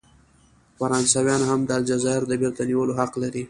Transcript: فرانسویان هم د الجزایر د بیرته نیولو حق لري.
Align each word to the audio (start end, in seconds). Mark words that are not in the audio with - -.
فرانسویان 0.77 1.41
هم 1.49 1.59
د 1.65 1.71
الجزایر 1.79 2.23
د 2.27 2.33
بیرته 2.41 2.61
نیولو 2.69 2.93
حق 2.99 3.13
لري. 3.23 3.39